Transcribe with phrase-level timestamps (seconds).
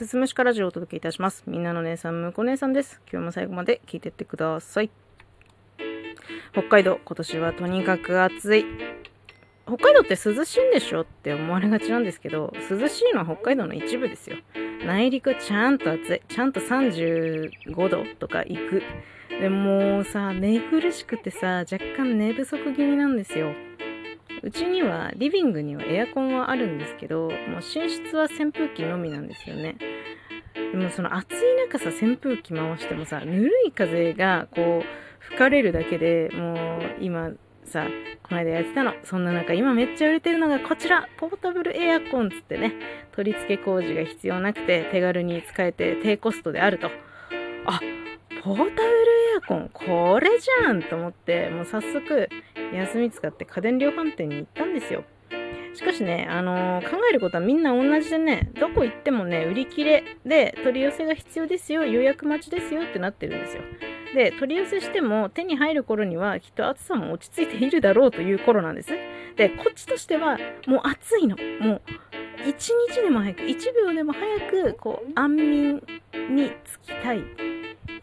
[0.00, 1.44] すすむしかラジオをお届けいたします。
[1.46, 3.02] みんなの姉さん、むこ姉さんです。
[3.12, 4.90] 今日も最後まで聞いてってください。
[6.52, 8.64] 北海道、今年はとにかく暑い。
[9.66, 14.38] 北海道って涼しいんでしょって思われがちなんですけど、涼しいのは北海道の一部ですよ。
[14.86, 16.22] 内陸ちゃんと暑い。
[16.26, 18.82] ちゃんと35度とか行く。
[19.28, 23.52] でもさ、寝苦しくてさ、若干寝不足気味なんですよ。
[24.42, 29.76] うちにはリビングにはエアコンはあるんですけどもう寝室は扇風機のみなんですよね。
[30.54, 31.36] でもその暑い
[31.68, 34.84] 中さ扇風機回してもさぬるい風がこう
[35.20, 37.30] 吹かれるだけでもう今
[37.64, 37.86] さ
[38.22, 38.94] この間やってたの。
[39.04, 41.08] そんな中今めっちゃ売れてるのがこちら。
[41.18, 42.74] ポータブルエアコンつってね。
[43.12, 46.90] 取り付け工事が必要なくて手軽に使えて低コストであると。
[47.66, 47.80] あ
[48.42, 49.19] ポータブル
[49.72, 52.28] これじゃんと思ってもう早速
[52.72, 55.04] 休み使って家電量販店に行ったんですよ
[55.74, 63.62] しかしね、あのー、考えることはみんな同じでね、どこ行ってもね、売り切れで取り寄せが必要ですよ、予約待ちですよってなってるんですよ。
[64.14, 68.90] で、取り寄せしても手に入る頃にはきっと暑さも落ち着いているだろうという頃なんです。
[69.36, 71.36] で、こっちとしてはもう暑いの。
[71.60, 71.82] もう
[72.48, 75.82] 一日でも早く、1秒でも早く、こう、安眠
[76.30, 77.49] につきたい。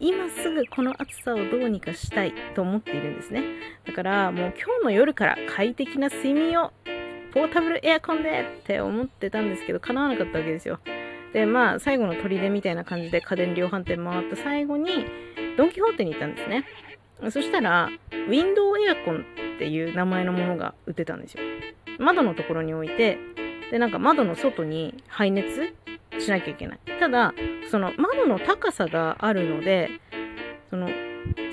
[0.00, 3.42] 今すぐこの暑さをどうにかしたいと思っているんですね。
[3.86, 6.72] だからもう今日の夜から快適な睡眠を
[7.32, 10.80] ポータブルエアコンでって思ってたんですけど叶わなかったわけですよ。
[11.32, 15.06] でまあ最後の砦みたいな感じで家電量販店回った最後に
[15.56, 16.64] ドン・キホーテに行ったんですね。
[17.30, 21.42] そしたらウィンドウエアコンっていう名前のものが売ってたんですよ。
[21.98, 23.18] 窓のところに置いて
[23.70, 25.74] でなんか窓の外に排熱
[26.18, 26.78] しなきゃいけない。
[26.98, 27.34] ただ
[27.70, 29.90] その窓の高さがあるので
[30.70, 30.88] その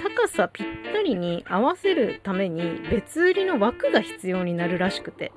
[0.01, 5.31] 高さぴったりに合わせるために別売りの枠が必要になるらしくて。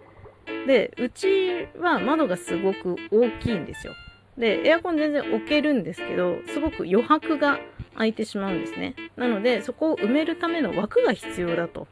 [0.66, 3.94] でうちは窓がすごく大きいんですよ。
[4.36, 7.58] でエアコン全然置けるんですけどすごく余白が
[7.94, 8.94] 空いてしまうんですね。
[9.16, 11.86] なのでそこを埋めるための枠が必要だと。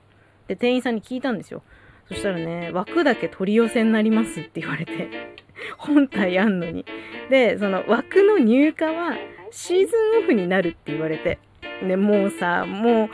[0.47, 1.63] で店員さんに聞いたんですよ。
[2.09, 5.36] そしたらね枠だけ取り寄せになりますって言われて。
[5.79, 6.85] 本体あんのに。
[7.31, 9.17] でその枠の入荷は
[9.51, 11.39] シーズンオフになるって言われて。
[11.87, 13.11] でもうさもう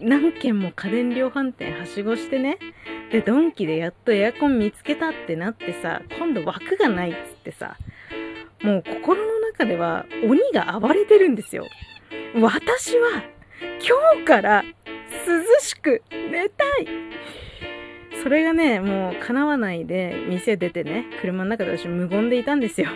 [0.00, 2.58] 何軒も家電量販店はしごしてね。
[3.10, 7.76] でドンキでやっとエアコン見つけたってなってさ今度枠がないっつってさ
[8.62, 11.66] もう心の中では鬼が暴れてるんですよ。
[12.34, 13.22] 私は
[13.80, 16.88] 今日から涼しく寝たい。
[18.24, 22.88] それがねもう叶わないで店出てね車の中で私無言でいたんですよ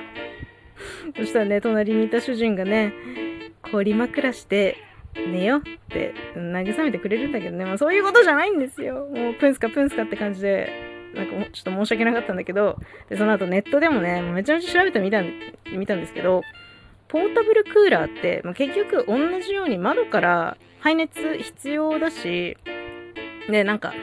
[1.16, 2.92] そしたらね隣にいた主人がね
[3.70, 4.78] 氷枕して
[5.14, 9.06] 寝よって慰めてくれるんだけどね、まあ、そういうことじゃないんですよ。
[9.06, 10.70] もうプンスカプンスカって感じで、
[11.14, 12.78] なんかちょっと申し訳なかったんだけど、
[13.08, 15.22] で、その後ネットでもね、めちゃめちゃ調べてみた
[15.72, 16.42] 見たんですけど、
[17.08, 22.56] ポータブルクーラーって、まあ、結局同じように窓から排熱必要だし、
[23.48, 23.94] で、なんか、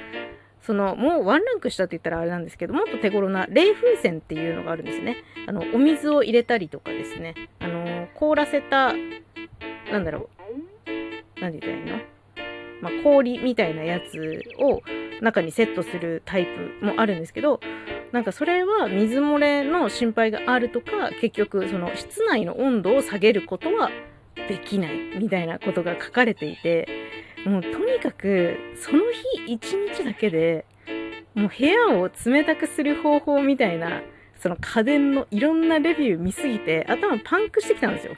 [0.65, 5.17] その、もうワンランク下って言ったらあれなんですけど、もっと手頃な冷風船っていうのがあるんですね。
[5.47, 8.93] あの、お水を入れたりとかですね、あの、凍らせた
[9.91, 10.29] なんだろ
[11.37, 11.97] う、なんて言ったらいいの？
[12.81, 14.81] まあ、氷みたいなやつを
[15.21, 17.59] 中にセットするタイプもあるんですけど、
[18.11, 23.91] なんかそれは水漏れの心配があるとか、結局その室内の温度を下げることは
[24.35, 26.87] できないみたいなことが書かれていて、
[27.45, 29.03] もうとにかくその
[29.45, 30.65] 日一日だけで
[31.35, 34.01] もう部屋を冷たくする方法みたいな
[34.35, 38.15] その家電のいろんなレビュー見すぎて頭パンクしてきたんですよ。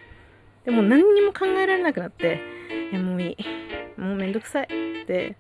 [0.66, 2.42] でも何にも考えられなくなって、
[2.92, 3.38] いやもういい。
[3.98, 5.38] もうめんどくさいって、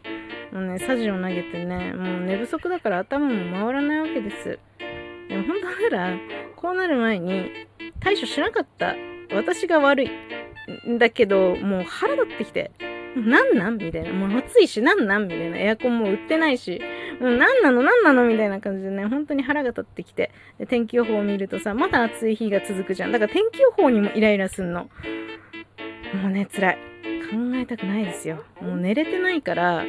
[0.53, 4.57] もうね、サジを投げてね、もう寝不足だから頭も回らないわけです。
[5.27, 5.57] でも本
[5.89, 6.17] 当なら、
[6.55, 7.67] こうなる前に
[7.99, 8.95] 対処しなかった
[9.33, 10.09] 私が悪い。
[10.89, 12.71] んだけど、もう腹立ってきて、
[13.25, 13.77] なんなん？
[13.77, 14.13] みたいな。
[14.13, 15.23] もう暑いし、なんなん？
[15.23, 15.57] みたいな。
[15.57, 16.81] エアコンも売ってないし、
[17.19, 17.83] もう何なの？
[17.83, 18.25] 何なの？
[18.25, 23.11] みたいな感じでね、本当に腹が立ってきて、で天気予報を見るとさ、まだ暑い日が続くじゃん。
[23.11, 24.89] だから天気予報にもイライラすんの。
[26.13, 26.77] もうね、辛い。
[27.29, 28.43] 考えたくないですよ。
[28.61, 29.83] もう寝れてないから、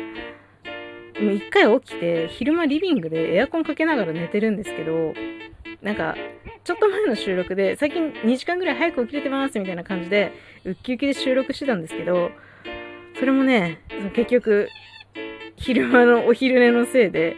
[1.21, 5.15] もう一回起きて、昼間リビングでエアコンかけながら寝てるんですけど、
[5.83, 6.17] なんか、
[6.65, 10.33] ちょっと前の収録で、最近2時間ぐらい早く起きれてますみたいな感じで、
[10.65, 12.33] ウッキウキで収録してたんですけど、
[13.19, 13.81] それもね、
[14.15, 14.69] 結局、
[15.57, 17.37] 昼間のお昼寝のせいで、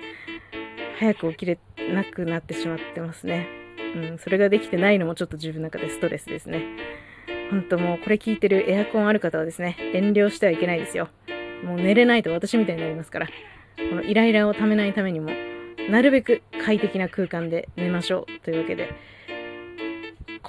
[0.99, 1.59] 早く起きれ
[1.93, 3.49] なくなってしまってますね。
[3.95, 6.65] うん、それができてないのもちょっと自分の中でストレスですね。
[7.51, 11.09] 本当もうこれ聞いてるエアコンある方はですね、遠慮してはいけないですよ。
[11.65, 15.31] もう寝れないと私みたいになりますから、このイライラをためないためにも、
[15.89, 18.91] なるべく快適な空間で寝ましょうというわけで、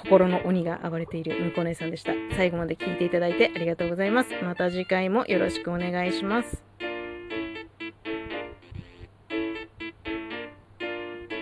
[0.02, 2.12] 心の鬼が暴れている向こ姉さんでした。
[2.36, 4.30] 最後まで聞いていただいてありがとうございます。
[4.42, 6.71] また次回もよろしくお願いします。